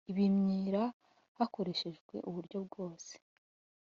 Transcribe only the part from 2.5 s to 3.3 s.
bwose